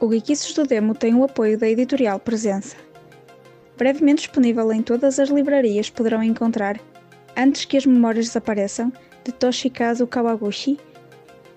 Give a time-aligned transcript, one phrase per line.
[0.00, 2.76] O Geekices do Demo tem o apoio da editorial Presença.
[3.76, 6.80] Brevemente disponível em todas as livrarias poderão encontrar
[7.36, 8.92] Antes que as Memórias Desapareçam,
[9.24, 10.78] de Toshikazu Kawaguchi,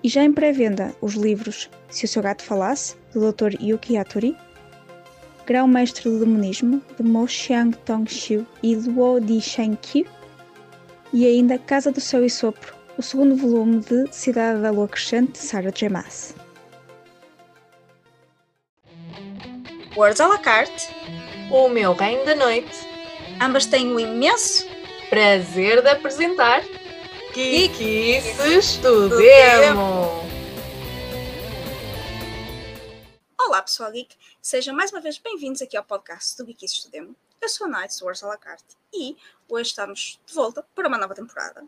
[0.02, 3.60] e já em pré-venda os livros Se o Seu Gato Falasse, do Dr.
[3.60, 4.36] Yuki Hattori,
[5.46, 10.06] Grão-Mestre do Demonismo, de Mo Xiang Tong-xiu e Luo Di Sheng-Qiu,
[11.12, 15.32] e ainda Casa do Céu e Sopro, o segundo volume de Cidade da Lua Crescente,
[15.32, 15.88] de Sarah J.
[15.88, 16.34] Maas.
[19.96, 20.88] Words à la carte,
[21.50, 22.74] O meu reino da noite.
[23.40, 24.66] ambas têm o imenso
[25.08, 26.62] Prazer de apresentar
[27.34, 30.24] Geekices do do Demo.
[33.38, 37.14] Olá pessoal geek, sejam mais uma vez bem-vindos aqui ao podcast do Geekies Estudemo.
[37.40, 39.16] Eu sou a Night Words à la carte e
[39.48, 41.62] hoje estamos de volta para uma nova temporada.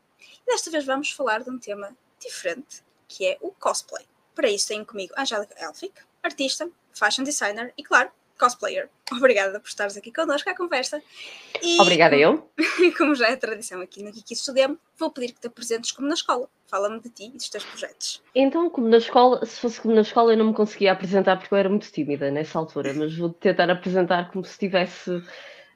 [0.47, 4.07] E desta vez vamos falar de um tema diferente, que é o cosplay.
[4.35, 8.89] Para isso tenho comigo a Angélica Elfic, artista, fashion designer e, claro, cosplayer.
[9.13, 11.03] Obrigada por estares aqui connosco à conversa.
[11.63, 12.49] E, Obrigada eu.
[12.99, 16.15] como já é tradição aqui no Geekies Estudemo, vou pedir que te apresentes como na
[16.15, 16.49] escola.
[16.67, 18.23] Fala-me de ti e dos teus projetos.
[18.35, 21.55] Então, como na escola, se fosse como na escola, eu não me conseguia apresentar porque
[21.55, 25.23] eu era muito tímida nessa altura, mas vou tentar apresentar como se estivesse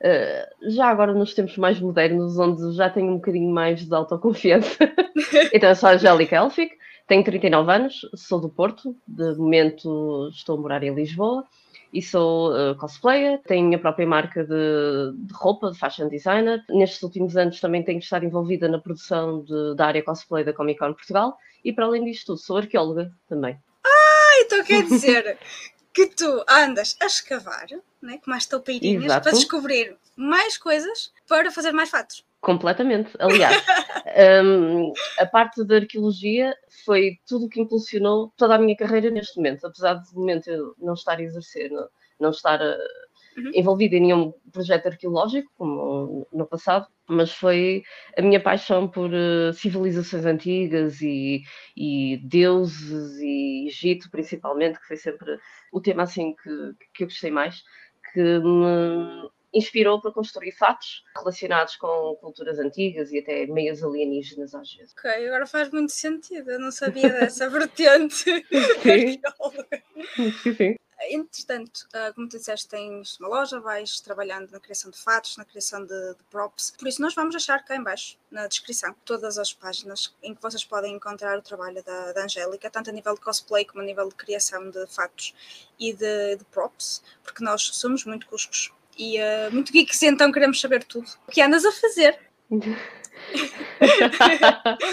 [0.03, 4.79] eh, já agora nos tempos mais modernos, onde já tenho um bocadinho mais de autoconfiança.
[5.53, 6.77] então, eu sou a Angélica Elfic,
[7.11, 11.45] tenho 39 anos, sou do Porto, de momento estou a morar em Lisboa.
[11.93, 16.63] E sou eh, cosplayer, tenho a minha própria marca de, de roupa, de fashion designer.
[16.71, 20.79] Nestes últimos anos também tenho estado envolvida na produção de- da área cosplay da Comic
[20.79, 21.37] Con Portugal.
[21.65, 23.59] E para além disto tudo, sou arqueóloga também.
[24.43, 25.37] Então quer dizer
[25.93, 27.67] que tu andas a escavar,
[28.01, 29.25] né, com mais toupeirinhas, Exato.
[29.25, 32.25] para descobrir mais coisas para fazer mais fatos.
[32.41, 33.11] Completamente.
[33.19, 33.61] Aliás,
[34.45, 39.37] hum, a parte da arqueologia foi tudo o que impulsionou toda a minha carreira neste
[39.37, 39.67] momento.
[39.67, 41.89] Apesar de, de momento, eu não estar a exercer, não,
[42.21, 42.77] não estar uh,
[43.37, 43.51] Uhum.
[43.55, 47.83] envolvida em nenhum projeto arqueológico, como no passado, mas foi
[48.17, 51.43] a minha paixão por uh, civilizações antigas e,
[51.77, 55.39] e deuses e Egito, principalmente, que foi sempre
[55.73, 56.51] o tema assim que,
[56.93, 57.63] que eu gostei mais,
[58.13, 64.73] que me inspirou para construir fatos relacionados com culturas antigas e até meios alienígenas às
[64.73, 64.95] vezes.
[64.97, 66.51] Ok, agora faz muito sentido.
[66.51, 68.25] Eu não sabia dessa vertente.
[68.83, 69.21] Sim.
[69.23, 69.83] arqueóloga.
[70.43, 70.77] Sim, sim.
[71.03, 75.47] Entretanto, ah, como tu disseste, tens uma loja, vais trabalhando na criação de fatos, na
[75.47, 76.75] criação de, de props.
[76.79, 80.43] Por isso, nós vamos deixar cá em baixo, na descrição, todas as páginas em que
[80.43, 83.85] vocês podem encontrar o trabalho da, da Angélica, tanto a nível de cosplay como a
[83.87, 85.35] nível de criação de fatos
[85.79, 90.61] e de, de props, porque nós somos muito cuscos e ah, muito geeks, então queremos
[90.61, 91.11] saber tudo.
[91.27, 92.19] O que andas a fazer?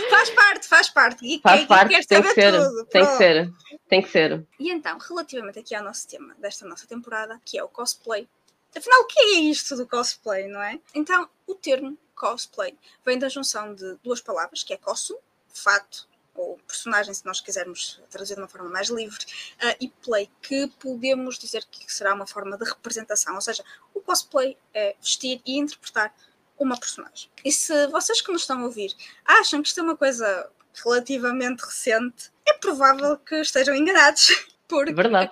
[0.09, 1.21] Faz parte, faz parte.
[1.21, 2.85] Geek, Faz geek parte, tem que ser, tudo.
[2.85, 3.53] tem que ser,
[3.89, 4.45] tem que ser.
[4.59, 8.27] E então, relativamente aqui ao nosso tema desta nossa temporada, que é o cosplay.
[8.75, 10.79] Afinal, o que é isto do cosplay, não é?
[10.93, 12.75] Então, o termo cosplay
[13.05, 15.19] vem da junção de duas palavras, que é costume,
[15.53, 19.25] fato, ou personagem, se nós quisermos traduzir de uma forma mais livre,
[19.61, 23.35] ah, e play, que podemos dizer que será uma forma de representação.
[23.35, 26.13] Ou seja, o cosplay é vestir e interpretar
[26.57, 27.29] uma personagem.
[27.43, 28.93] E se vocês que nos estão a ouvir
[29.25, 30.49] acham que isto é uma coisa
[30.83, 34.47] relativamente recente, é provável que estejam enganados.
[34.67, 35.31] Porque Verdade.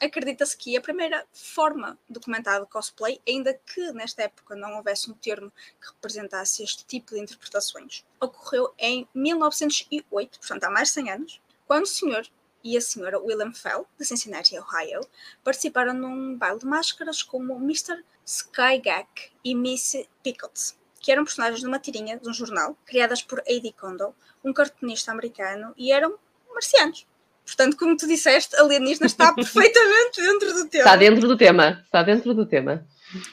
[0.00, 5.14] Acredita-se que a primeira forma documentada de cosplay, ainda que nesta época não houvesse um
[5.14, 11.10] termo que representasse este tipo de interpretações, ocorreu em 1908, portanto há mais de 100
[11.10, 12.26] anos, quando o senhor
[12.62, 15.00] e a senhora William Fell, de Cincinnati, Ohio,
[15.42, 18.02] participaram num baile de máscaras como Mr.
[18.26, 23.40] Skygack e Miss Pickles, que eram personagens de uma tirinha de um jornal, criadas por
[23.40, 23.72] A.D.
[23.72, 26.18] Condell, um cartunista americano, e eram
[26.52, 27.06] marcianos.
[27.50, 30.84] Portanto, como tu disseste, alienígena está perfeitamente dentro do tema.
[30.84, 32.86] Está dentro do tema, está dentro do tema.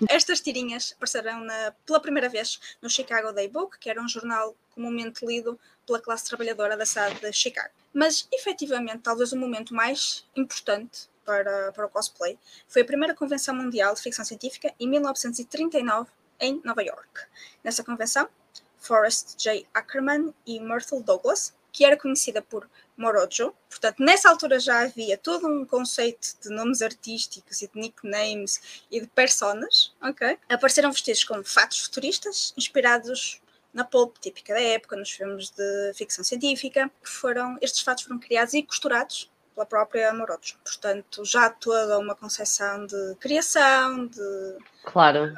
[0.09, 5.23] Estas tirinhas aparecerão na- pela primeira vez no Chicago Daybook, que era um jornal comumente
[5.23, 7.69] lido pela classe trabalhadora da cidade de Chicago.
[7.93, 13.53] Mas, efetivamente, talvez o momento mais importante para, para o cosplay foi a primeira Convenção
[13.53, 16.09] Mundial de Ficção Científica em 1939,
[16.39, 17.07] em Nova York.
[17.63, 18.27] Nessa convenção,
[18.79, 19.67] Forrest J.
[19.75, 22.67] Ackerman e Myrtle Douglas, que era conhecida por
[22.97, 28.83] Morojo, portanto, nessa altura já havia todo um conceito de nomes artísticos e de nicknames
[28.89, 30.37] e de personas, ok?
[30.49, 33.39] Apareceram vestidos com fatos futuristas, inspirados
[33.71, 38.19] na pulp típica da época, nos filmes de ficção científica, que foram, estes fatos foram
[38.19, 40.55] criados e costurados pela própria Morojo.
[40.63, 44.55] Portanto, já toda uma concepção de criação, de...
[44.85, 45.33] Claro.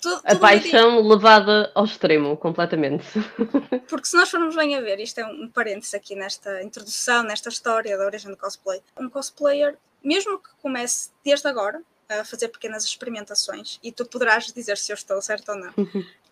[0.00, 3.04] tu- A tudo paixão levada ao extremo, completamente.
[3.86, 7.50] Porque se nós formos bem a ver, isto é um parênteses aqui nesta introdução, nesta
[7.50, 8.80] história da origem do cosplay.
[8.98, 11.82] Um cosplayer mesmo que comece desde agora
[12.18, 15.72] a fazer pequenas experimentações, e tu poderás dizer se eu estou certo ou não,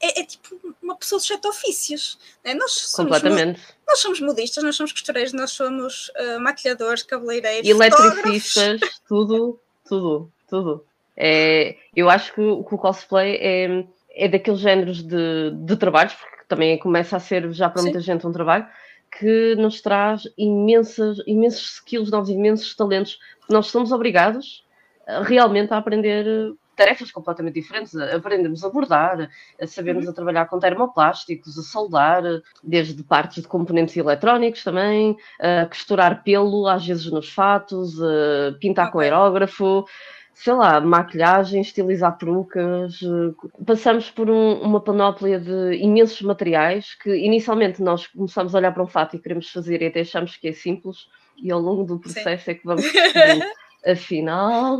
[0.01, 2.19] é, é tipo uma pessoa de sete ofícios.
[2.45, 2.55] Né?
[2.55, 3.61] Nós somos Completamente.
[3.87, 10.85] nós somos modistas, nós somos costureiros, nós somos uh, maquilhadores, cabeleireiros, Eletricistas, tudo, tudo, tudo.
[11.17, 16.15] É, eu acho que, o- que o cosplay é, é daqueles géneros de, de trabalhos,
[16.15, 17.89] porque também começa a ser já para Sim.
[17.89, 18.67] muita gente um trabalho,
[19.19, 24.65] que nos traz imensas, imensos skills novos, imensos talentos, nós somos obrigados
[25.25, 27.95] realmente a aprender uh, tarefas completamente diferentes.
[27.97, 29.29] Aprendemos a bordar,
[29.61, 35.17] a sabermos a trabalhar com termoplásticos, a soldar, uh, desde partes de componentes eletrónicos também,
[35.41, 39.85] a costurar pelo, às vezes nos fatos, a pintar com aerógrafo,
[40.35, 43.01] sei lá, maquilhagem, estilizar perucas.
[43.03, 48.73] eh, Passamos por um- uma panóplia de imensos materiais que inicialmente nós começamos a olhar
[48.73, 51.09] para um fato e queremos fazer e até achamos que é simples
[51.43, 52.85] e ao longo do processo é que vamos
[53.85, 54.79] afinal,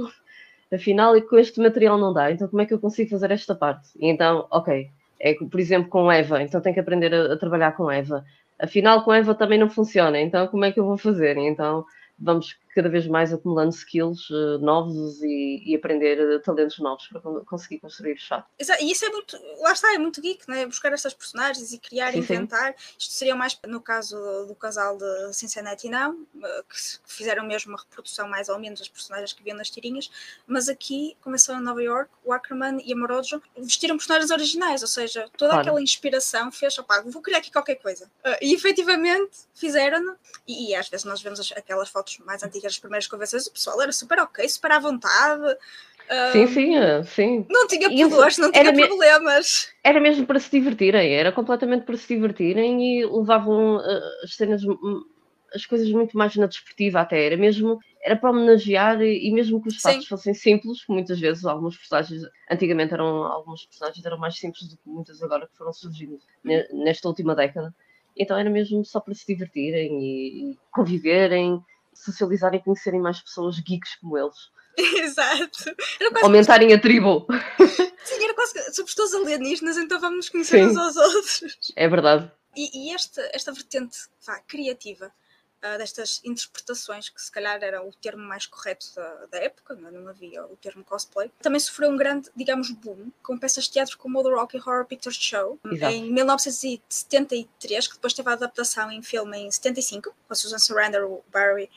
[0.73, 3.55] afinal e com este material não dá, então como é que eu consigo fazer esta
[3.55, 3.91] parte?
[3.99, 4.89] E então, ok,
[5.21, 8.25] é por exemplo com Eva, então tenho que aprender a, a trabalhar com Eva.
[8.59, 11.37] Afinal com Eva também não funciona, então como é que eu vou fazer?
[11.37, 11.85] E então
[12.19, 17.21] vamos cada vez mais acumulando skills eh, novos e, e aprender eh, talentos novos para
[17.21, 18.47] con- conseguir construir o chato.
[18.59, 20.67] Exa- E isso é muito, lá está, é muito geek, né?
[20.67, 22.35] buscar estas personagens e criar, Sim, sim.
[22.35, 22.75] inventar.
[22.99, 24.17] Isto seria mais no caso
[24.47, 26.77] do, casal de Cincinnati não, eh, que,
[27.07, 30.11] fizeram mesmo uma reprodução mais ou menos das personagens que viam nas tirinhas,
[30.47, 34.89] mas aqui começou em Nova York, o Ackerman e a Morojo vestiram personagens originais, ou
[34.89, 35.61] seja, toda Claro.
[35.61, 38.11] aquela inspiração fez, opá, vou criar aqui qualquer coisa.
[38.25, 40.17] Eh, e efetivamente fizeram-no,
[40.47, 43.53] e, e às vezes nós vemos as- aquelas fotos mais antigas das primeiras convenções, o
[43.53, 45.57] pessoal era super ok, super à vontade.
[46.33, 47.47] Sim, sim, eh, sim.
[47.51, 49.69] não tinha pudores, não tinha era me- problemas.
[49.85, 54.65] Era mesmo para se divertirem, era completamente para se divertirem e levavam eh, as cenas,
[54.65, 55.03] hum,
[55.55, 59.63] as coisas muito mais na desportiva até, era mesmo, era para homenagear e, e mesmo
[59.63, 59.83] que os Sim.
[59.83, 64.69] fatos fossem simples, que muitas vezes alguns personagens, antigamente eram, alguns personagens eram mais simples
[64.69, 67.75] do que muitas agora que foram surgindo ne- nesta última década,
[68.17, 71.61] então era mesmo só para se divertirem e, e conviverem,
[72.05, 74.37] socializarem e conhecerem mais pessoas geeks como eles,
[74.79, 75.75] Exato.
[76.23, 77.27] Aumentarem a tribo,
[78.05, 80.71] sim, era quase que somos todos alienígenas, então vamos nos conhecer Sim.
[80.71, 81.73] uns aos outros.
[81.75, 82.31] é verdade.
[82.57, 85.13] E, e esta, esta vertente vá, criativa
[85.63, 89.91] ah, destas interpretações, que se calhar era o termo mais correto da, da época, não,
[89.91, 93.99] não havia o termo cosplay, também sofreu um grande, digamos, boom com peças de teatro
[93.99, 95.93] como o The Rocky Horror Picture Show, Exato.
[95.93, 101.05] em 1973, que depois teve a adaptação em filme em 75, com a Susan Sarandon,
[101.05, 101.69] o Barry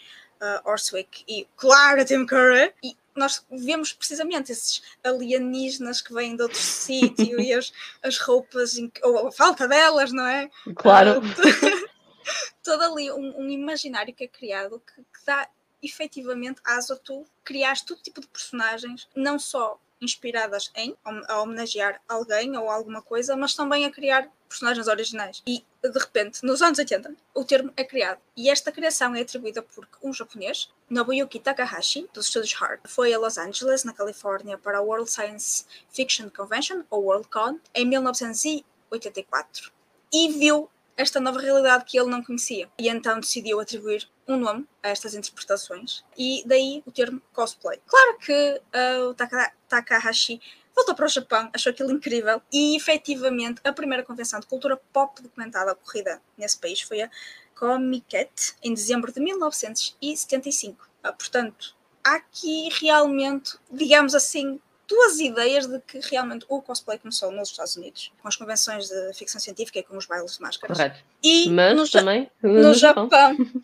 [0.41, 2.73] uh, Orswick e, claro, Tim Curry.
[2.83, 7.71] E nós vemos precisamente esses alienígenas que vêm de outro sítio e as,
[8.03, 10.49] as roupas, ou a falta delas, não é?
[10.75, 11.21] Claro.
[12.63, 15.47] Todo ali um, um imaginário que é criado que, que dá
[15.81, 20.95] efetivamente asa tu criares todo tipo de personagens, não só inspiradas em,
[21.27, 25.43] a homenagear alguém ou alguma coisa, mas também a criar personagens originais.
[25.45, 28.19] E, de repente, nos anos 80, o termo é criado.
[28.35, 32.81] E esta criação é atribuída por um japonês, Nobuyuki Takahashi, dos estúdios Hard.
[32.87, 37.85] Foi a Los Angeles, na Califórnia, para a World Science Fiction Convention, ou WorldCon, em
[37.85, 39.71] 1984.
[40.11, 40.69] E viu
[41.01, 42.69] esta nova realidade que ele não conhecia.
[42.77, 47.79] E então decidiu atribuir um nome a estas interpretações e daí o termo cosplay.
[47.85, 50.39] Claro que ah, o Taka- Takahashi
[50.75, 55.21] voltou para o Japão, achou aquilo incrível e efetivamente a primeira convenção de cultura pop
[55.21, 57.09] documentada ocorrida nesse país foi a
[57.55, 60.89] Comiket em dezembro de 1975.
[61.03, 64.59] Ah, portanto, há aqui realmente, digamos assim,
[64.91, 69.13] duas ideias de que realmente o cosplay começou nos Estados Unidos, com as convenções de
[69.13, 70.77] ficção científica e com os bailes de máscaras.
[70.77, 70.99] Correto.
[71.23, 73.09] E Mas no, também no Japão,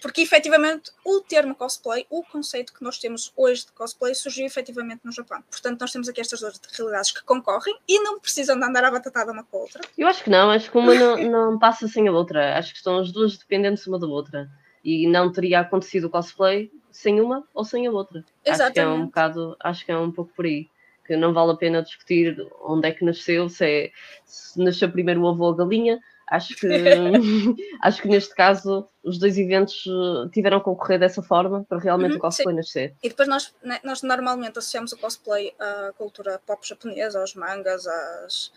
[0.01, 5.01] porque efetivamente o termo cosplay, o conceito que nós temos hoje de cosplay, surgiu efetivamente
[5.03, 5.43] no Japão.
[5.51, 8.91] Portanto, nós temos aqui estas duas realidades que concorrem e não precisam de andar a
[8.91, 9.81] batatada uma com a outra.
[9.97, 12.57] Eu acho que não, acho que uma não, não passa sem a outra.
[12.57, 14.49] Acho que estão as duas dependentes uma da outra.
[14.83, 18.19] E não teria acontecido o cosplay sem uma ou sem a outra.
[18.19, 19.05] Acho que é um Exatamente.
[19.05, 20.69] bocado, acho que é um pouco por aí.
[21.07, 23.91] Que não vale a pena discutir onde é que nasceu, se, é,
[24.25, 25.99] se nasceu primeiro o ovo ou a galinha.
[26.29, 26.67] Acho que,
[27.81, 32.11] acho que neste caso os dois eventos eh, tiveram que ocorrer dessa forma para realmente
[32.11, 32.93] Uhum, o cosplay nascer.
[33.01, 37.87] E depois nós, né, nós normalmente associamos o cosplay à cultura pop japonesa, aos mangas,
[37.87, 38.51] às,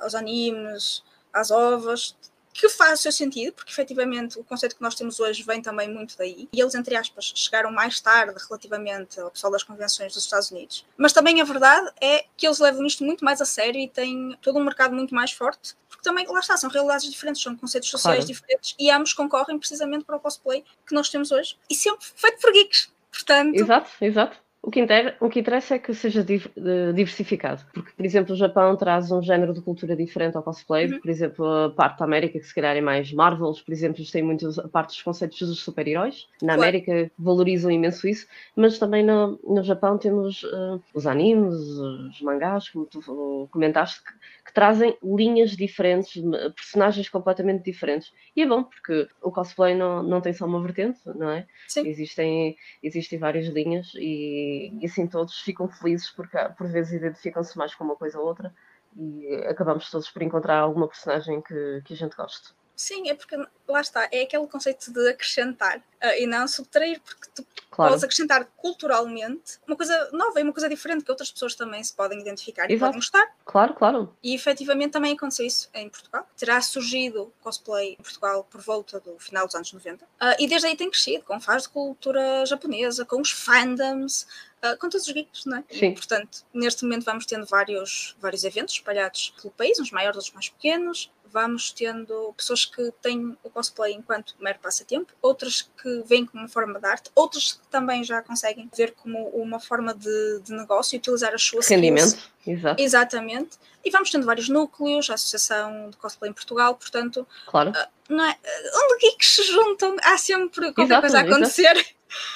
[0.00, 2.16] aos animes, às ovas,
[2.52, 5.88] que faz o seu sentido, porque efetivamente o conceito que nós temos hoje vem também
[5.88, 6.48] muito daí.
[6.52, 10.84] E eles, entre aspas, chegaram mais tarde relativamente ao pessoal das convenções dos Estados Unidos.
[10.96, 14.36] Mas também a verdade é que eles levam isto muito mais a sério e têm
[14.42, 17.88] todo um mercado muito mais forte, porque também, lá está, são realidades diferentes, são conceitos
[17.88, 18.32] sociais Claro.
[18.32, 21.56] diferentes e ambos concorrem precisamente para o cosplay que nós temos hoje.
[21.70, 22.90] E sempre feito por geeks.
[23.10, 24.41] Portanto, Exato, exato.
[24.64, 26.46] O que, inter- o que interessa é que seja div-
[26.94, 31.00] diversificado, porque, por exemplo, o Japão traz um género de cultura diferente ao cosplay, Uhum.
[31.00, 34.12] por exemplo, a parte da América, que se calhar é mais Marvels, por exemplo, eles
[34.12, 36.62] têm muito a parte dos conceitos dos super-heróis, na Claro.
[36.62, 42.68] América valorizam imenso isso, mas também no, no Japão temos eh, os animes, os mangás,
[42.68, 44.12] como tu comentaste, que,
[44.46, 46.22] que trazem linhas diferentes,
[46.54, 51.00] personagens completamente diferentes, e é bom, porque o cosplay não, não tem só uma vertente,
[51.16, 51.46] não é?
[51.66, 57.56] sim, Existem, existem várias linhas e, e assim todos ficam felizes porque por vezes identificam-se
[57.56, 58.52] mais com uma coisa ou outra
[58.96, 62.54] e acabamos todos por encontrar alguma personagem que, que a gente goste.
[62.74, 63.36] Sim, é porque
[63.68, 68.04] lá está, é aquele conceito de acrescentar ah, e não subtrair, porque tu Claro, podes
[68.04, 72.20] acrescentar culturalmente uma coisa nova e uma coisa diferente que outras pessoas também se podem
[72.20, 72.80] identificar e Exato.
[72.90, 73.34] podem gostar.
[73.46, 74.16] claro, claro.
[74.22, 76.28] E efetivamente também aconteceu isso em Portugal.
[76.36, 80.06] Terá surgido cosplay em Portugal por volta do final dos anos 90.
[80.20, 84.26] Ah, e desde aí tem crescido, com fãs de cultura japonesa, com os fandoms,
[84.60, 85.64] ah, com todos os geeks, não é?
[85.70, 85.94] E, Sim.
[85.94, 90.50] portanto, neste momento vamos tendo vários, vários eventos espalhados pelo país, uns maiores, outros mais
[90.50, 91.10] pequenos.
[91.32, 96.48] Vamos tendo pessoas que têm o cosplay enquanto mero passatempo, outras que veem como uma
[96.48, 100.94] forma de arte, outras que também já conseguem ver como uma forma de, de negócio
[100.94, 103.58] e utilizar as suas Rendimento, exato, Exatamente.
[103.84, 107.72] E vamos tendo vários núcleos, a Associação de Cosplay em Portugal, portanto, claro,
[108.08, 108.36] não é,
[108.74, 111.34] onde geeks se juntam, há sempre qualquer Exato, coisa a exato.
[111.34, 111.86] acontecer.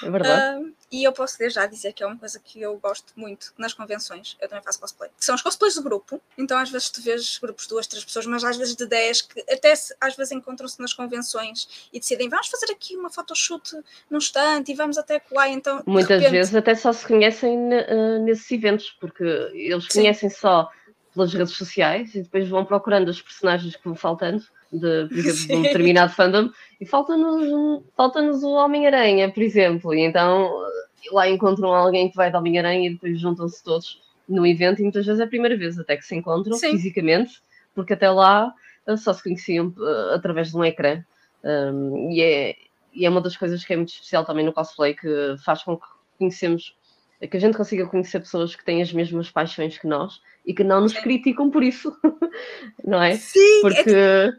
[0.02, 0.40] é verdade.
[0.40, 3.72] Ah, e eu posso já dizer que é uma coisa que eu gosto muito nas
[3.74, 4.36] convenções.
[4.40, 5.10] Eu também faço cosplay.
[5.18, 6.20] São os cosplays de grupo.
[6.38, 9.22] Então, às vezes, tu vês grupos de duas, três pessoas, mas às vezes de dez,
[9.22, 13.74] que até às vezes encontram-se nas convenções e decidem, vamos fazer aqui uma photoshoot
[14.10, 15.48] num instante e vamos até lá.
[15.48, 19.24] Então, Muitas repente- vezes até só se conhecem eh, nesses eventos, porque
[19.54, 20.00] eles Sim.
[20.00, 20.70] conhecem só
[21.16, 25.46] pelas redes sociais e depois vão procurando os personagens que vão faltando, de, por exemplo,
[25.46, 31.26] de um determinado fandom, e falta-nos falta-nos o Homem-Aranha, por exemplo, e então eh, lá
[31.28, 35.20] encontram alguém que vai de Homem-Aranha e depois juntam-se todos no evento, e muitas vezes
[35.20, 36.72] é a primeira vez até que se encontram Sim.
[36.72, 37.40] fisicamente,
[37.74, 38.52] porque até lá
[38.86, 41.02] eh, só se conheciam eh, através de um ecrã.
[41.42, 42.56] Um, e, é,
[42.92, 45.76] e é uma das coisas que é muito especial também no cosplay, que faz com
[45.76, 45.86] que
[46.18, 46.76] conhecemos,
[47.20, 50.64] que a gente consiga conhecer pessoas que têm as mesmas paixões que nós e que
[50.64, 51.02] não nos Sim.
[51.02, 51.94] criticam por isso,
[52.84, 53.16] não é?
[53.16, 54.32] Sim, Porque é,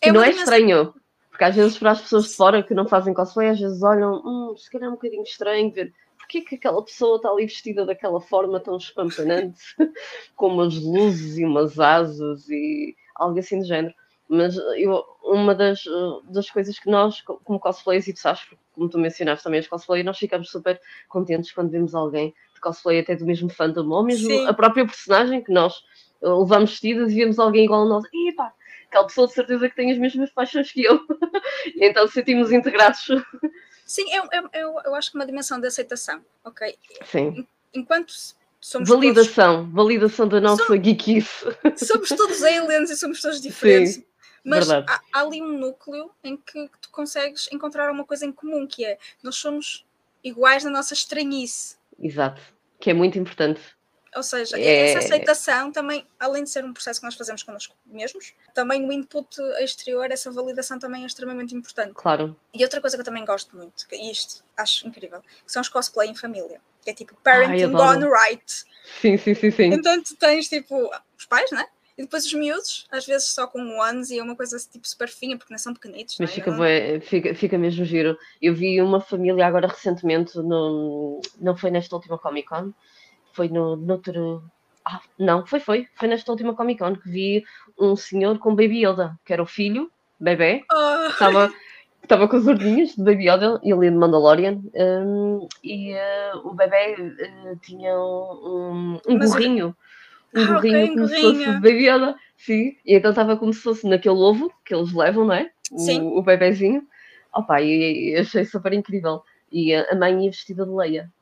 [0.00, 0.94] que é não é estranho.
[1.30, 4.22] Porque às vezes para as pessoas de fora que não fazem cosplay, às vezes olham,
[4.24, 5.92] hum, se calhar é um bocadinho estranho ver
[6.30, 9.60] porque que aquela pessoa está ali vestida daquela forma tão espampanante,
[10.36, 13.92] com umas luzes e umas asas e algo assim do género.
[14.28, 15.82] Mas eu, uma das,
[16.28, 19.66] das coisas que nós, co- como cosplayers, e tu sabes, como tu mencionaste também os
[19.66, 24.04] cosplay, nós ficamos super contentes quando vemos alguém de cosplay até do mesmo fandom, ou
[24.04, 24.46] mesmo Sim.
[24.46, 25.82] a própria personagem que nós
[26.22, 28.04] levamos vestidas e vemos alguém igual a nós.
[28.12, 28.52] E pá,
[28.86, 31.00] aquela pessoa de certeza que tem as mesmas paixões que eu.
[31.74, 33.06] e então sentimos integrados.
[33.86, 36.76] Sim, eu, eu, eu, acho que uma dimensão de aceitação, ok?
[37.04, 37.46] Sim.
[37.72, 38.12] Enquanto
[38.60, 41.44] somos Validação, validação da nossa geekice.
[41.62, 44.02] todos, somos todos aliens e somos todos diferentes,
[44.44, 44.86] mas verdade.
[45.12, 48.84] há, há ali um núcleo em que tu consegues encontrar uma coisa em comum, que
[48.84, 49.84] é nós somos
[50.22, 51.79] iguais na nossa estranhice.
[52.00, 52.40] Exato.
[52.80, 53.60] Que é muito importante.
[54.16, 54.90] Ou seja, É.
[54.90, 58.90] essa aceitação também, além de ser um processo que nós fazemos connosco mesmos, também o
[58.90, 61.92] input exterior, essa validação também é extremamente importante.
[61.94, 62.36] Claro.
[62.52, 65.68] E outra coisa que eu também gosto muito, que isto acho incrível, que são os
[65.68, 66.60] cosplay em família.
[66.82, 68.00] Que é tipo parenting adoro.
[68.00, 68.64] gone right.
[69.00, 69.64] Sim, sim, sim, sim.
[69.74, 71.66] Então tu tens tipo os pais, né?
[72.00, 75.06] E depois os miúdos, às vezes só com ones e é uma coisa tipo super
[75.06, 76.16] fininha, porque não são pequenitos.
[76.18, 76.32] Mas é?
[76.32, 78.16] fica, Não- bué- fica, fica mesmo giro.
[78.40, 82.72] Eu vi uma família agora recentemente, no, não foi nesta última Comic Con,
[83.34, 84.42] foi no, noutro.
[84.82, 85.86] Ah, não, foi, foi.
[85.94, 87.44] Foi nesta última Comic Con que vi
[87.78, 91.52] um senhor com Baby Yoda, que era o filho, bebê, Oh, estava
[92.02, 96.54] estava com as ordinhas de Baby Yoda e ali de Mandalorian um, e eh, o
[96.54, 99.76] bebê eh, tinha um, um Mas- gorrinho
[100.34, 103.60] um Ah, ok, gorrinho um como se fosse Yoda sim, e então estava como se
[103.60, 105.50] fosse naquele ovo que eles levam, não é?
[105.76, 106.00] Sim.
[106.02, 106.86] O, o bebezinho.
[107.34, 109.22] Opa, e, e achei super incrível.
[109.52, 111.12] E a a mãe ia vestida de Leia.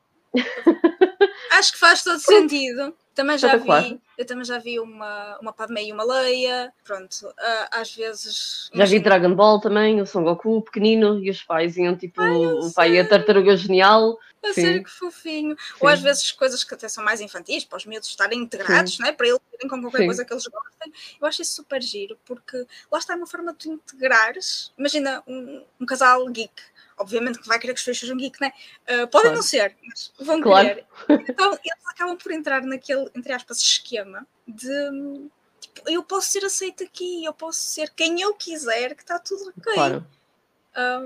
[1.51, 2.93] Acho que faz todo sentido.
[3.19, 6.71] Também já vi, eu também já vi uma, uma Padmé e uma Leia.
[6.85, 8.69] Pronto, ah, às vezes.
[8.73, 12.59] já vi Dragon Ball também, o Son Goku pequenino e os pais iam tipo, eu
[12.59, 14.61] o pai e a tartaruga genial A Sim.
[14.61, 15.57] sério que fofinho.
[15.81, 15.93] Ou Sim.
[15.95, 19.11] às vezes coisas que até são mais infantis, para os miúdos estarem integrados, né?
[19.11, 20.05] para eles terem com qualquer Sim.
[20.05, 20.93] coisa que eles gostem.
[21.19, 24.71] Eu acho isso super giro, porque lá está uma forma de tu integrares.
[24.77, 26.53] Imagina um, um casal geek.
[26.99, 28.51] Obviamente que vai querer que os filhos sejam geek, né?
[28.87, 29.35] Ah, podem Claro.
[29.35, 30.67] não ser, mas vão Claro.
[30.67, 30.85] querer.
[31.29, 35.29] Então eles acabam por entrar naquele, entre aspas, esquema de.
[35.61, 39.49] Tipo, eu posso ser aceito aqui, eu posso ser quem eu quiser, que está tudo
[39.49, 39.73] ok.
[39.73, 40.05] claro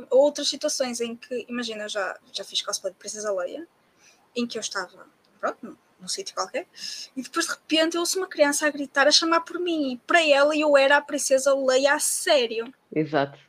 [0.10, 3.68] ou outras situações em que, imagina, já, já fiz cosplay de Princesa Leia,
[4.36, 5.08] em que eu estava,
[5.40, 6.68] pronto, num, num sítio qualquer,
[7.16, 9.98] e depois de repente eu ouço uma criança a gritar, a chamar por mim, e
[10.00, 12.74] para ela eu era a Princesa Leia a sério.
[12.94, 13.40] Exato.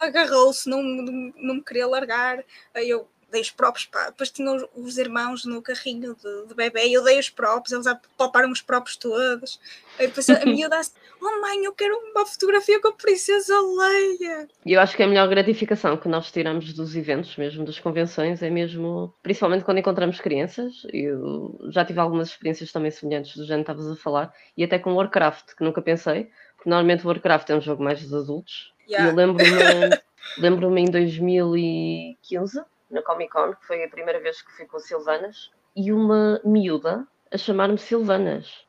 [0.00, 2.42] Agarrou-se, não, não, não me queria largar,
[2.74, 6.88] aí eu dei os próprios, depois tinham os, os irmãos no carrinho de, de bebê
[6.90, 9.60] eu dei os próprios, eles palparam os próprios todos.
[9.98, 14.48] Aí depois a miúda assim, oh mãe, eu quero uma fotografia com a Princesa Leia.
[14.66, 18.42] E eu acho que a melhor gratificação que nós tiramos dos eventos, mesmo das convenções,
[18.42, 20.82] é mesmo, principalmente quando encontramos crianças.
[20.92, 24.78] Eu já tive algumas experiências também semelhantes do género que estavas a falar, e até
[24.78, 28.72] com Warcraft, que nunca pensei, porque normalmente o Warcraft é um jogo mais dos adultos.
[28.90, 29.08] Yeah.
[29.08, 30.00] Eu lembro-me
[30.36, 35.50] lembro em 2015 na Comic Con, que foi a primeira vez que fui com Silvanas,
[35.76, 38.66] e uma miúda a chamar-me Silvanas.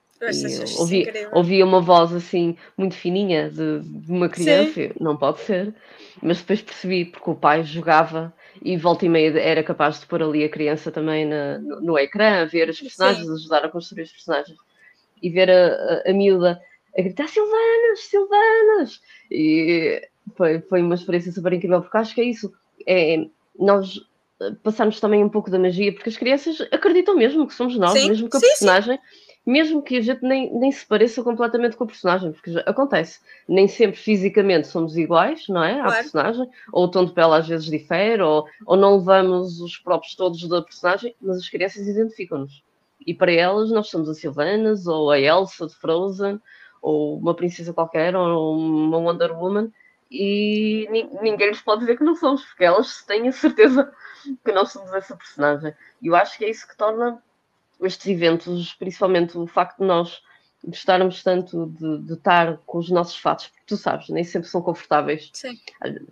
[0.77, 4.91] ouvi, ouvi uma voz assim muito fininha de, de uma criança, Sim.
[4.99, 5.73] não pode ser,
[6.21, 10.21] mas depois percebi porque o pai jogava e volta e meia era capaz de pôr
[10.21, 13.33] ali a criança também na, no, no ecrã, ver os personagens, Sim.
[13.33, 14.59] ajudar a construir os personagens
[15.23, 15.73] e ver a,
[16.05, 16.61] a, a miúda
[16.95, 19.01] a gritar Silvanas, Silvanas!
[19.31, 22.51] E foi, foi uma experiência super incrível, porque acho que é isso.
[22.87, 23.25] É,
[23.57, 23.99] nós
[24.63, 28.09] passarmos também um pouco da magia, porque as crianças acreditam mesmo que somos nós, sim,
[28.09, 29.31] mesmo que a sim, personagem, sim.
[29.45, 33.67] mesmo que a gente nem, nem se pareça completamente com a personagem, porque acontece, nem
[33.67, 35.73] sempre fisicamente somos iguais, não é?
[35.73, 35.95] À claro.
[35.95, 40.15] personagem, ou o tom de pele às vezes difere, ou, ou não levamos os próprios
[40.15, 42.63] todos da personagem, mas as crianças identificam-nos.
[43.05, 46.39] E para elas nós somos a Sylvanas, ou a Elsa de Frozen,
[46.81, 49.71] ou uma princesa qualquer, ou uma Wonder Woman,
[50.11, 50.87] e
[51.21, 53.93] ninguém lhes pode dizer que não somos, porque elas têm a certeza
[54.43, 55.73] que nós somos essa personagem.
[56.01, 57.23] E eu acho que é isso que torna
[57.81, 60.21] estes eventos, principalmente o facto de nós
[60.63, 64.61] gostarmos tanto de, de, estar com os nossos fatos, porque tu sabes, nem sempre são
[64.61, 65.31] confortáveis.
[65.33, 65.57] Sim.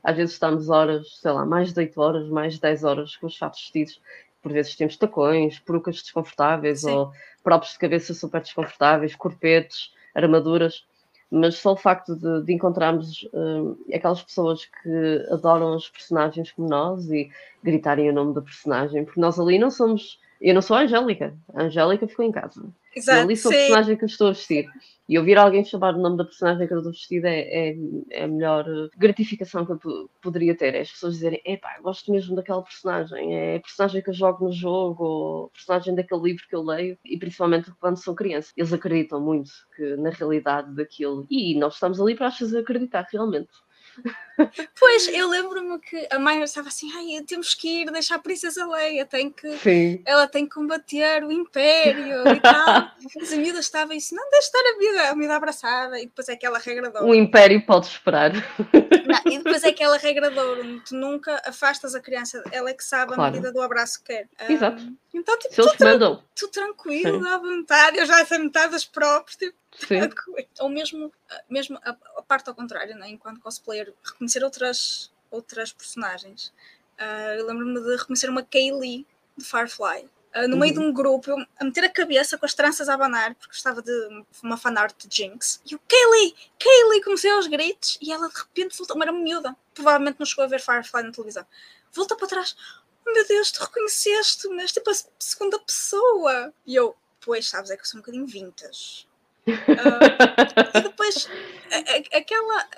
[0.02, 3.28] Às, vezes estamos horas, sei lá, mais de 8 horas, mais de 10 horas com
[3.28, 4.02] os fatos vestidos.
[4.42, 6.92] Por vezes temos tacões, perucas desconfortáveis Sim.
[6.92, 7.12] ou
[7.44, 10.86] próprios de cabeça super desconfortáveis, corpetes, armaduras
[11.32, 16.68] mas só o facto de, de encontrarmos uh, aquelas pessoas que adoram os personagens como
[16.68, 17.30] nós e
[17.64, 20.20] gritarem o nome do personagem, porque nós ali não somos.
[20.42, 22.64] Eu não sou a Angélica, a Angélica ficou em casa.
[23.00, 23.58] Exato, eu sou sim.
[23.58, 24.70] a personagem que eu estou a vestir.
[25.10, 27.76] E ouvir alguém chamar o nome da personagem que eu estou vestida é, é,
[28.12, 28.64] é, a melhor
[28.96, 30.76] gratificação que eu poderia ter.
[30.76, 34.46] É as pessoas dizerem, epá, gosto mesmo daquela personagem, é a personagem que eu jogo
[34.46, 38.54] no jogo, ou a personagem daquele livro que eu leio, e principalmente quando são crianças.
[38.56, 41.26] Eles acreditam muito que na realidade daquilo.
[41.28, 43.50] E nós estamos ali para as fazer acreditar realmente.
[44.80, 48.66] Pois, eu lembro-me que a mãe estava assim, ai, temos que ir deixar a princesa
[48.66, 50.02] Leia, tem que, Sim.
[50.06, 52.92] ela tem que combater o império e tal.
[53.18, 56.30] Mas a miúda estava assim, não, deixa estar a miúda, a miúda abraçada, e depois
[56.30, 57.08] é aquela regra ouro.
[57.08, 58.32] O império pode esperar.
[59.10, 62.74] Não, e depois é aquela regra de ouro, tu nunca afastas a criança, ela é
[62.74, 63.24] que sabe claro.
[63.24, 64.30] a medida do abraço que quer.
[64.48, 64.82] Exato.
[64.82, 66.24] Um, então, tipo, Se tu, mandam.
[66.36, 67.28] tu tranquilo, Sim.
[67.28, 70.00] à vontade, eu já sei metade das próprias, tipo, Sim.
[70.62, 71.12] Ou mesmo,
[71.50, 73.10] mesmo a, a, parte ao contrário, né?
[73.10, 76.54] enquanto cosplayer, reconhecer outras, outras personagens.
[77.00, 80.08] Uh, eu lembro-me de reconhecer uma Kaylee de Firefly.
[80.36, 80.60] Uh, no uhum.
[80.60, 83.82] meio de um grupo, a meter a cabeça com as tranças a abanar, porque estava
[83.82, 83.92] de
[84.44, 85.60] uma fanart de Jinx.
[85.66, 90.20] E o Kaylee, Kaylee, comecei aos gritos e ela de repente voltou, era miúda, provavelmente
[90.20, 91.46] não chegou a ver Firefly na televisão.
[91.92, 92.56] Volta para trás,
[93.08, 96.54] oh, meu Deus, tu reconheceste, mas tipo a segunda pessoa.
[96.64, 99.08] E eu, pois, sabes, é que eu sou um bocadinho vintage.
[99.48, 101.28] Uh, e depois,
[101.72, 102.70] a, a, aquela,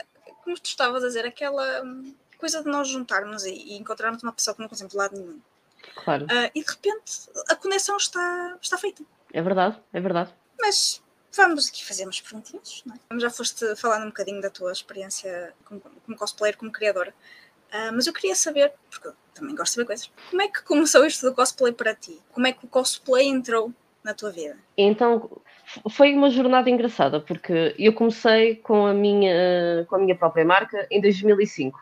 [0.44, 4.32] como tu estavas a dizer, aquela hum, coisa de nós juntarmos e, e encontrarmos uma
[4.32, 5.42] pessoa que não conhecemos de lado nenhum.
[5.96, 6.26] Claro.
[6.26, 9.04] Uh, e de repente a conexão está, está feita.
[9.34, 10.34] É verdade, é verdade.
[10.60, 11.02] Mas
[11.36, 12.84] vamos aqui fazer umas perguntinhas.
[13.12, 13.20] É?
[13.20, 17.14] Já foste falando um bocadinho da tua experiência como, como cosplayer, como criadora.
[17.72, 20.62] Uh, mas eu queria saber, porque eu também gosto de saber coisas, como é que
[20.64, 22.20] começou isto do cosplay para ti?
[22.32, 24.58] Como é que o cosplay entrou na tua vida?
[24.78, 25.42] Então,
[25.90, 30.86] foi uma jornada engraçada, porque eu comecei com a minha, com a minha própria marca
[30.92, 31.80] em 2005,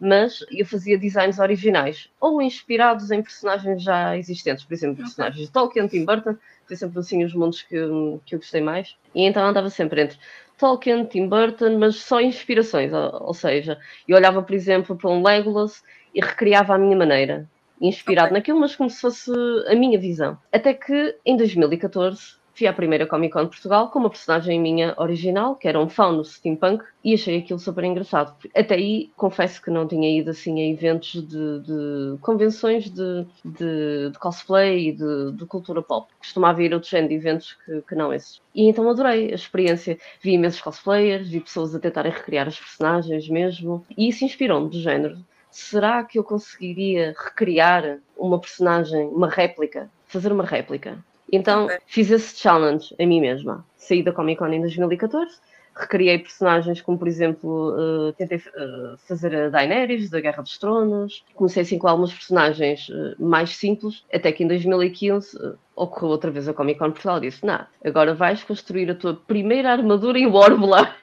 [0.00, 5.52] mas eu fazia designs originais, ou inspirados em personagens já existentes, por exemplo, personagens de
[5.52, 7.76] Tolkien, Tim Burton, foi sempre assim os mundos que,
[8.24, 10.18] que eu gostei mais, e então andava sempre entre
[10.58, 15.22] Tolkien, Tim Burton, mas só inspirações, ou, ou seja, eu olhava, por exemplo, para um
[15.22, 15.82] Legolas
[16.14, 17.48] e recriava à minha maneira,
[17.80, 18.38] inspirado okay.
[18.38, 19.30] naquilo, mas como se fosse
[19.68, 20.38] a minha visão.
[20.52, 24.94] Até que em 2014 fui à primeira Comic Con de Portugal com uma personagem minha
[24.96, 28.34] original, que era um fauno steampunk, e achei aquilo super engraçado.
[28.54, 34.10] Até aí, confesso que não tinha ido assim a eventos de, de convenções de, de,
[34.10, 36.10] de, cosplay e de, cultura pop.
[36.18, 38.40] Costumava ir a outros género de eventos que, que não esses.
[38.54, 39.98] E então adorei a experiência.
[40.22, 44.80] Vi imensos cosplayers, vi pessoas a tentarem recriar as personagens mesmo, e isso inspirou-me do
[44.80, 45.18] género
[45.50, 50.98] será que eu conseguiria recriar uma personagem, uma réplica, fazer uma réplica?
[51.32, 51.78] Então Ok.
[51.86, 53.64] fiz esse challenge a mim mesma.
[53.76, 55.40] Saí da Comic Con em 2014,
[55.74, 61.24] recriei personagens como, por exemplo, eh, tentei eh, fazer a Daenerys da Guerra dos Tronos,
[61.34, 66.30] comecei assim com algumas personagens eh, mais simples, até que em 2015 eh, ocorreu outra
[66.30, 70.18] vez a Comic Con Portugal e disse, não, agora vais construir a tua primeira armadura
[70.18, 70.94] em Warbler,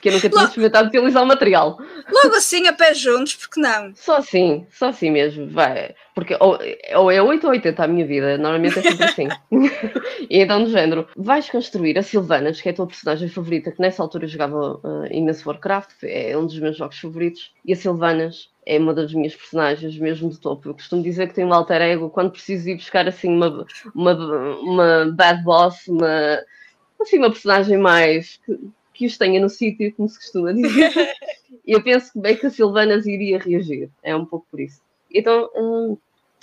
[0.00, 1.78] que eu nunca tinha Logo- experimentado utilizar o material.
[2.10, 3.92] Logo assim, a pé juntos, porque não?
[3.94, 5.94] Só assim, só assim mesmo, vai.
[6.14, 6.58] Porque ou,
[6.96, 9.28] ou é 8 ou 80 a minha vida, normalmente é sempre assim.
[10.28, 13.80] e então, do género, vais construir a Sylvanas, que é a tua personagem favorita, que
[13.80, 17.76] nessa altura eu jogava uh, imenso Warcraft, é um dos meus jogos favoritos, e a
[17.76, 20.68] Sylvanas é uma das minhas personagens mesmo de topo.
[20.68, 24.14] Eu costumo dizer que tenho um alter ego quando preciso ir buscar assim uma, uma,
[24.60, 26.40] uma bad boss, uma,
[27.00, 28.38] assim, uma personagem mais.
[28.44, 28.58] Que,
[29.00, 30.92] que os tenha no sítio, como se costuma dizer.
[31.66, 33.88] E eu penso que bem que a Silvanas iria reagir.
[34.02, 34.82] É um pouco por isso.
[35.10, 35.96] Então hum,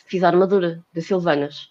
[0.08, 1.70] fiz a armadura da Silvanas.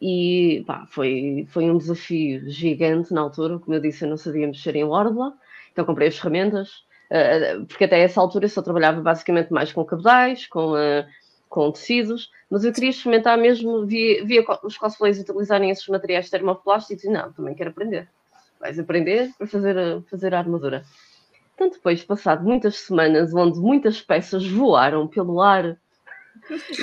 [0.00, 3.58] E pá, foi, foi um desafio gigante na altura.
[3.58, 5.34] Como eu disse, eu não sabia mexer em Wordla.
[5.70, 6.70] Então comprei as ferramentas.
[7.10, 11.04] uh, porque até essa altura eu só trabalhava basicamente mais com cabedais, com, uh,
[11.50, 12.30] com tecidos.
[12.48, 17.30] Mas eu queria experimentar mesmo, via, via os cosplays utilizarem esses materiais termoplásticos e não,
[17.30, 18.08] também quero aprender.
[18.60, 20.82] Vais aprender para fazer a, fazer a armadura.
[21.54, 25.76] Então, depois, passado muitas semanas, onde muitas peças voaram pelo ar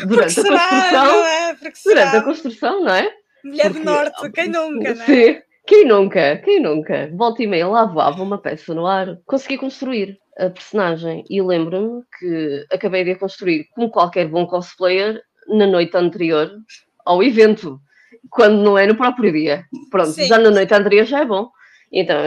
[0.05, 1.55] durante a será, construção, não é?
[1.85, 3.11] Durante a construção, não é?
[3.43, 5.05] Mulher do Porque- Norte, quem nunca, não é?
[5.05, 5.41] Sim.
[5.67, 6.37] Quem nunca?
[6.43, 7.09] Quem nunca?
[7.13, 9.17] Volta e meia lá voava uma peça no ar.
[9.25, 15.21] Consegui construir a personagem e lembro-me que acabei de a construir, como qualquer bom cosplayer,
[15.47, 16.51] na noite anterior
[17.05, 17.79] ao evento,
[18.29, 19.63] quando não é no próprio dia.
[19.89, 20.25] Pronto, Sim.
[20.27, 21.49] já na noite anterior já é bom.
[21.91, 22.17] Então,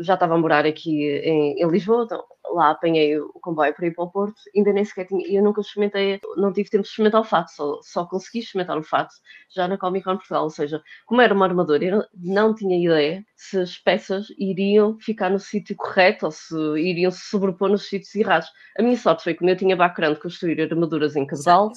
[0.00, 0.90] já estava a morar aqui
[1.24, 4.84] em, em Lisboa, então lá apanhei o comboio para ir para o Porto, ainda nem
[4.84, 8.40] sequer tinha, eu nunca experimentei, não tive tempo de experimentar o fato, só, só consegui
[8.40, 9.14] experimentar o fato
[9.50, 13.24] já na Comic Con Portugal, ou seja, como era uma armadura, eu não tinha ideia
[13.36, 18.14] se as peças iriam ficar no sítio correto ou se iriam se sobrepor nos sítios
[18.14, 18.48] errados.
[18.78, 21.72] A minha sorte foi que como eu tinha background de construir armaduras em Exato.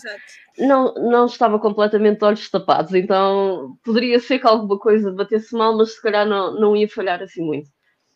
[0.57, 5.75] não, não estava completamente de olhos tapados, então poderia ser que alguma coisa batesse mal,
[5.75, 7.69] mas se calhar não, não ia falhar assim muito.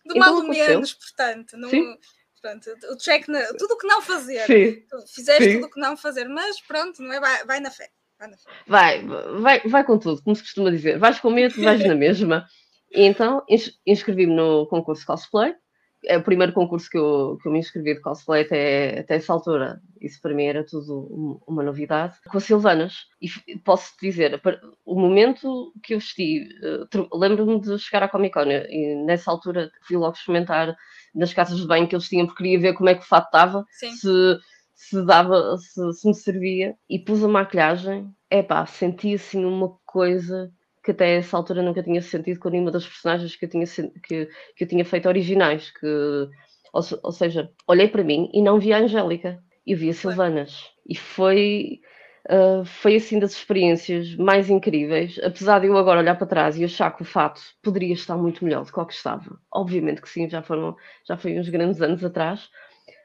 [0.05, 1.57] Do Então mal menos, portanto.
[1.57, 1.95] Não, Sim.
[2.41, 4.45] Pronto, o check, na, tudo o que não fazer.
[4.45, 4.83] Sim.
[5.13, 5.53] Fizeste Sim.
[5.55, 7.19] tudo o que não fazer, mas pronto, não é?
[7.19, 7.89] Vai, vai na fé.
[8.19, 8.49] Vai na fé.
[8.67, 9.05] Vai,
[9.41, 10.97] vai, vai com tudo, como se costuma dizer.
[10.99, 12.45] Vais com medo, vais na mesma.
[12.93, 15.55] E então ins- inscrevi-me no concurso cosplay.
[16.03, 19.31] É o primeiro concurso que eu, que eu me inscrevi de cosplay até, até essa
[19.31, 19.79] altura.
[20.01, 22.17] Isso para mim era tudo um- uma novidade.
[22.29, 23.05] Com a Silvanas.
[23.21, 24.41] E posso dizer,
[24.85, 29.71] o momento que eu vesti, eh, lembro-me de chegar à Comic Con e nessa altura
[29.87, 30.75] fui logo experimentar
[31.13, 33.25] nas casas de banho que eles tinham, porque queria ver como é que o fato
[33.25, 34.39] estava se,
[34.73, 40.51] se dava, se, se me servia, e pus a maquilhagem, epá, senti assim uma coisa
[40.83, 44.29] que até essa altura nunca tinha sentido com nenhuma das personagens que eu tinha, que,
[44.55, 45.85] que eu tinha feito originais, que,
[46.73, 50.71] ou, ou seja, olhei para mim e não vi a Angélica, eu vi a Silvanas,
[50.87, 51.81] e foi...
[52.29, 56.63] ah, foi assim das experiências mais incríveis, apesar de eu agora olhar para trás e
[56.63, 59.39] achar que o fato poderia estar muito melhor do que o que estava.
[59.51, 60.75] Obviamente que sim, já foram,
[61.07, 62.49] já foi uns grandes anos atrás,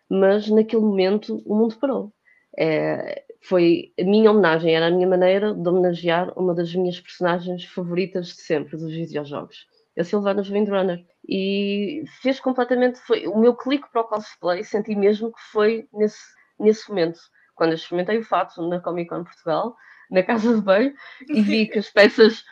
[0.08, 2.12] mas naquele momento o mundo parou.
[2.58, 7.64] É, foi a minha homenagem, era a minha maneira de homenagear uma das minhas personagens
[7.64, 9.66] favoritas de sempre dos videojogos,
[9.98, 11.04] a Sylvana Windrunner.
[11.28, 16.22] E fez completamente, foi o meu clique para o cosplay, senti mesmo que foi nesse,
[16.58, 17.18] nesse momento,
[17.56, 19.76] quando eu experimentei o fato na Comic Con Portugal,
[20.10, 20.94] na casa de banho,
[21.28, 22.44] e vi que as peças,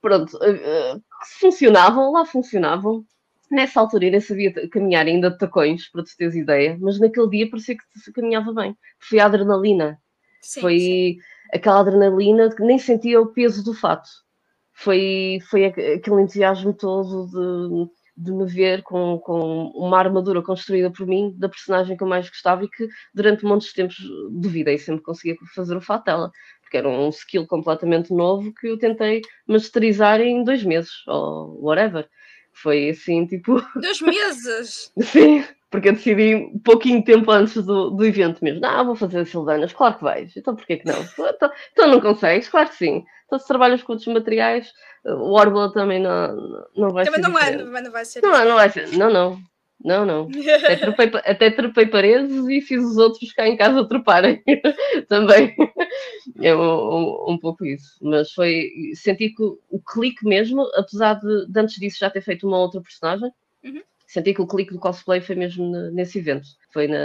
[0.00, 3.04] pronto, que funcionavam, lá funcionavam,
[3.50, 7.28] Nessa altura eu nem sabia caminhar ainda de tacões, para tu teres ideia, mas naquele
[7.30, 8.76] dia parecia que se caminhava bem.
[9.00, 9.98] Foi a adrenalina,
[10.40, 11.20] Sim, foi sim.
[11.52, 14.08] aquela adrenalina que nem sentia o peso do fato.
[14.72, 20.90] Foi, foi aqu- aquele entusiasmo todo de, de me ver com, com uma armadura construída
[20.90, 23.96] por mim, da personagem que eu mais gostava e que durante muitos tempos
[24.30, 26.30] duvidei sempre conseguia fazer o fato dela,
[26.62, 32.08] porque era um skill completamente novo que eu tentei masterizar em dois meses, ou whatever.
[32.52, 34.92] Foi assim, tipo, Dois meses!
[35.00, 38.60] Sim, porque eu decidi um pouquinho tempo antes do, do evento mesmo.
[38.60, 40.36] Não, vou fazer as Silvanas, claro que vais.
[40.36, 41.00] Então porquê que não?
[41.02, 42.48] Então, então não consegues?
[42.48, 43.04] Claro que sim.
[43.30, 44.72] Então se trabalhas com outros materiais,
[45.04, 46.34] o Orbla também não,
[46.76, 48.22] não vai Também ser não, é, não vai ser.
[48.22, 48.88] Não, não vai ser.
[48.98, 49.38] Não, não.
[49.84, 50.28] Não, não.
[50.64, 54.42] Até trepei, até trepei paredes e fiz os outros cá em casa treparem
[55.08, 55.54] também.
[56.42, 57.96] É um, um, pouco isso.
[58.02, 58.68] Mas foi.
[58.94, 62.58] Senti que o, o clique mesmo, apesar de, de antes disso já ter feito uma
[62.58, 63.30] outra personagem,
[63.62, 63.82] Uhum.
[64.06, 66.48] senti que o clique do cosplay foi mesmo nesse evento.
[66.72, 66.98] Foi na,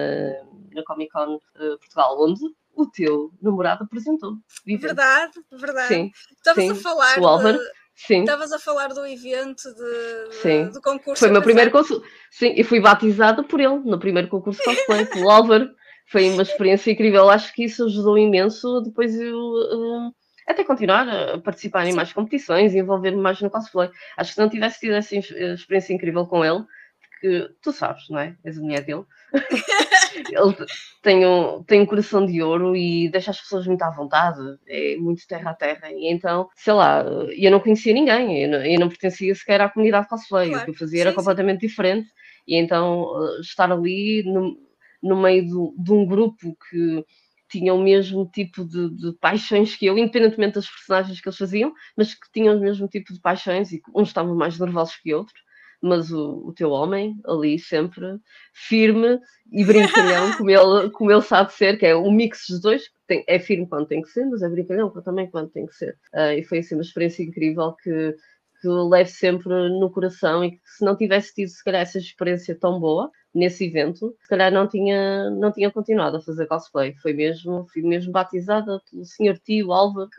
[0.73, 2.41] na Comic Con uh, Portugal, onde
[2.75, 4.33] o teu namorado apresentou.
[4.65, 5.87] Verdade, verdade.
[5.87, 6.11] Sim.
[6.37, 7.19] Estavas a falar.
[7.19, 7.57] O Álvaro.
[7.57, 7.65] De...
[7.95, 8.19] Sim.
[8.21, 10.69] Estavas a falar do evento de, Sim.
[10.69, 11.19] do concurso.
[11.19, 12.03] Foi o meu primeiro concurso.
[12.29, 15.69] Sim, e fui batizada por ele no primeiro concurso de cosplay, pelo Álvaro.
[16.11, 17.29] Foi uma experiência incrível.
[17.29, 18.81] Acho que isso ajudou imenso.
[18.81, 19.37] Depois eu.
[19.37, 20.11] Uh,
[20.45, 23.89] até continuar a participar em mais competições e envolver-me mais no cosplay.
[24.17, 26.63] Acho que se não tivesse tido essa experiência incrível com ele,
[26.99, 28.35] porque tu sabes, não é?
[28.43, 29.05] És a mulher dele.
[30.17, 30.55] ele
[31.01, 34.95] tem um, tem um coração de ouro e deixa as pessoas muito à vontade, é
[34.97, 35.91] muito terra a terra.
[35.91, 39.69] E então, sei lá, eu não conhecia ninguém, eu não, eu não pertencia sequer à
[39.69, 40.49] comunidade cosplay.
[40.49, 40.61] Claro.
[40.61, 41.15] O que eu fazia sim, era sim.
[41.15, 42.07] completamente diferente.
[42.47, 44.57] E então, estar ali no,
[45.01, 47.03] no meio do, de um grupo que
[47.49, 51.73] tinham o mesmo tipo de, de, paixões que eu, independentemente das personagens que eles faziam,
[51.95, 55.44] mas que tinham o mesmo tipo de paixões e uns estavam mais nervosos que outros.
[55.85, 58.17] Mas o, o teu homem ali sempre
[58.53, 59.19] firme
[59.51, 63.23] e brincalhão, como ele, como ele sabe ser, que é um mix dos dois, tem,
[63.27, 65.95] é firme quando tem que ser, mas é brincalhão também quando tem que ser.
[66.11, 68.15] Uh, e foi assim uma experiência incrível que,
[68.59, 72.57] que levo sempre no coração e que se não tivesse tido se calhar essa experiência
[72.59, 76.95] tão boa, nesse evento, se calhar não tinha, não tinha continuado a fazer cosplay.
[76.95, 80.09] Foi mesmo, fui mesmo batizada pelo senhor tio Álvaro.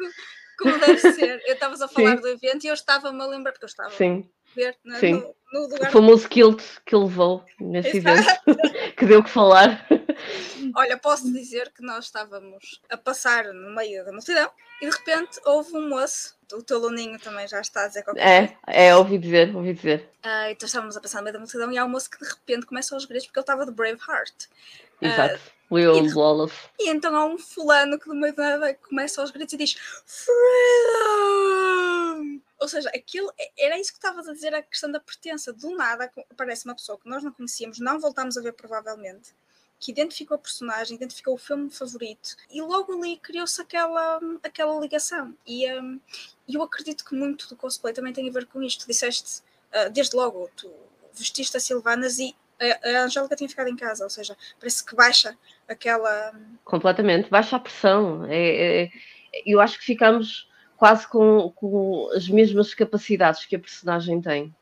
[0.59, 1.42] Como deve ser.
[1.46, 2.20] Eu estavas a falar Sim.
[2.22, 4.29] do evento e eu estava-me a lembrar, porque eu estava Sim.
[4.57, 5.12] Ver Sim.
[5.12, 5.88] No, no lugar.
[5.88, 8.27] O famoso kilt que levou nesse evento,
[8.97, 9.87] que deu que falar.
[10.75, 15.38] Olha, posso dizer que nós estávamos a passar no meio da multidão e de repente
[15.45, 18.61] houve um moço o teu aluninho também já está a dizer qualquer é, coisa.
[18.69, 20.09] É, ouvi dizer, ouvi dizer.
[20.25, 22.29] Uh, então estávamos a passar no meio da multidão e há um moço que de
[22.29, 24.47] repente começa aos gritos porque ele estava de Braveheart.
[25.03, 25.35] Exato.
[25.35, 26.55] Uh, Will e, Wallace.
[26.79, 29.77] E então há um fulano que no meio da nada começa aos gritos e diz
[30.07, 31.16] Freedom!
[32.59, 35.53] Ou seja, aquilo, era isso que estavas a dizer, a questão da pertença.
[35.53, 39.35] Do nada aparece uma pessoa que nós não conhecíamos, não voltámos a ver provavelmente,
[39.79, 45.35] que identificou a personagem, identificou o filme favorito e logo ali criou-se aquela, aquela ligação.
[45.47, 46.01] E um,
[46.49, 48.85] eu acredito que muito do cosplay também tem a ver com isto.
[48.85, 49.42] Tu disseste,
[49.75, 50.73] uh, desde logo, tu
[51.12, 54.95] vestiste a Silvanas e a, a Angélica tinha ficado em casa, ou seja, parece que
[54.95, 55.37] baixa
[55.69, 56.33] aquela.
[56.64, 58.25] Completamente, baixa a pressão.
[58.27, 58.90] É, é,
[59.45, 60.46] eu acho que ficamos
[60.77, 64.55] quase com, com as mesmas capacidades que a personagem tem.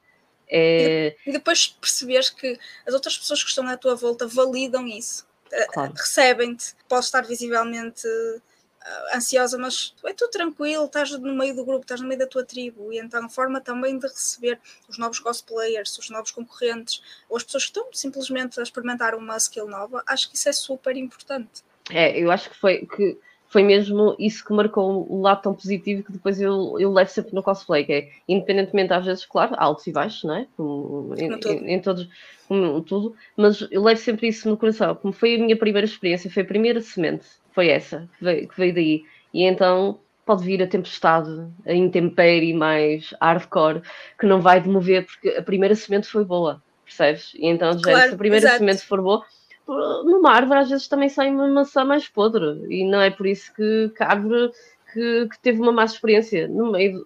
[0.48, 1.16] É...
[1.27, 5.66] E depois perceberes que as outras pessoas que estão à tua volta validam isso, eh,
[5.66, 5.92] claro.
[5.94, 6.74] recebem-te.
[6.88, 12.00] Podes estar visivelmente uh, ansiosa, mas é tudo tranquilo, estás no meio do grupo, estás
[12.00, 15.96] no meio da tua tribo, e então a forma também de receber os novos cosplayers,
[15.98, 20.31] os novos concorrentes, ou as pessoas que estão simplesmente a experimentar uma skill nova, acho
[20.31, 21.64] que isso é super importante.
[21.90, 23.18] É, eu acho que foi que
[23.54, 27.32] foi mesmo isso que marcou um lado tão positivo que depois eu, eu levo sempre
[27.32, 30.46] no cosplay, que é, independentemente às vezes, claro, altos e baixos, não é?
[30.56, 32.08] Como, em, em, em, todos,
[32.48, 36.28] como tudo, mas eu levo sempre isso no coração, como foi a minha primeira experiência,
[36.28, 40.60] foi a primeira semente, foi essa, que veio, que veio daí, e então pode vir
[40.60, 43.82] a tempestade, a intempérie mais hardcore,
[44.18, 47.30] que não vai demover, porque a primeira semente foi boa, percebes?
[47.36, 48.58] E então, claro, se a primeira exato.
[48.58, 49.24] semente for boa,
[49.66, 52.66] numa árvore às vezes também sai uma maçã mais podre.
[52.68, 54.53] E não é por isso que, que a árvore
[54.92, 56.48] que, que, teve uma má experiência.
[56.48, 57.05] No meio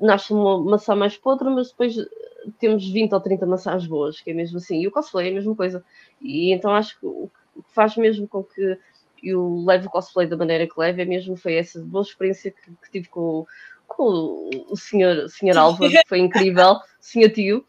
[0.00, 1.96] nasce uma maçã mais podre mas depois
[2.58, 4.80] temos 20 ou 30 maçãs boas que é mesmo assim.
[4.80, 5.84] E o cosplay é a mesma coisa.
[6.20, 8.78] E então acho que o que faz mesmo com que
[9.22, 12.72] eu leve o cosplay da maneira que leve é mesmo foi essa boa experiência que,
[12.82, 13.46] que tive com,
[13.86, 17.64] com o senhor, senhor Álvaro, que foi incrível, senhor tio,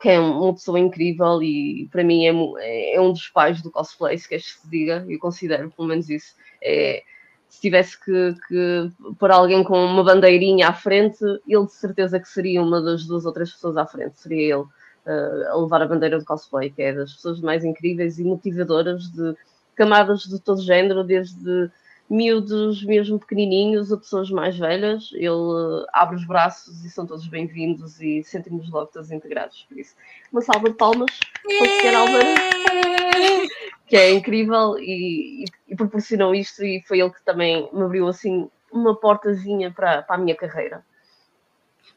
[0.00, 2.24] que é uma pessoa incrível e para mim
[2.58, 5.88] é, é um dos pais do cosplay, se queres que se diga, eu considero pelo
[5.88, 6.34] menos isso.
[6.62, 7.02] É,
[7.48, 12.28] se tivesse que, que pôr alguém com uma bandeirinha à frente, ele de certeza que
[12.28, 15.86] seria uma das duas ou três pessoas à frente, seria ele uh, a levar a
[15.86, 19.34] bandeira do cosplay, que é das pessoas mais incríveis e motivadoras de
[19.74, 21.70] camadas de todo género, desde
[22.10, 27.28] miúdos mesmo pequenininhos a pessoas mais velhas, ele uh, abre os braços e são todos
[27.28, 29.64] bem-vindos e sentimos logo todos integrados.
[29.68, 29.94] Por isso,
[30.32, 31.10] uma salva de palmas
[31.44, 33.50] para o Sr.
[33.86, 38.06] Que é incrível e, e, e, proporcionou isto e foi ele que também me abriu
[38.06, 40.84] assim uma portazinha para, para a minha carreira.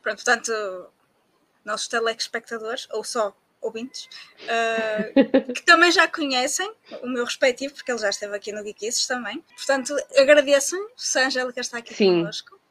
[0.01, 0.51] Pronto, portanto,
[1.63, 4.07] nossos telespectadores, ou só ouvintes,
[4.43, 6.71] uh, que também já conhecem
[7.01, 9.43] o meu respectivo, porque ele já esteve aqui no Geekices também.
[9.55, 12.21] Portanto, agradeço se a Angélica está aqui Sim.
[12.21, 12.62] connosco.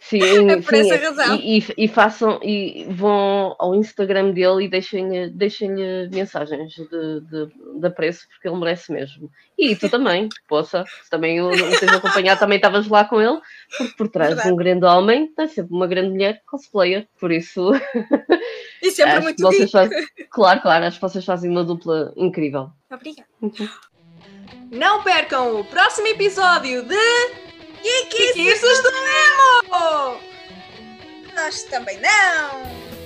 [0.00, 1.36] Sim, É por sim, essa razão.
[1.36, 5.70] E, e- e façam e vão ao Instagram dele e deixem-lhe deixem
[6.10, 9.30] mensagens de, de, de apreço porque ele merece mesmo.
[9.58, 13.38] E tu também, poça, se também o, o tens acompanhado, também estavas lá com ele,
[13.76, 17.70] porque por trás de um grande homem está sempre uma grande mulher cosplayer, por isso
[18.82, 22.70] E sempre acho muito vocês fazem, claro, claro, acho que vocês fazem uma dupla incrível.
[22.90, 23.28] Obrigada.
[24.70, 26.96] Não percam o próximo episódio de
[27.82, 30.20] Geekices Geekices do Nemo!
[31.34, 33.01] Nós também não!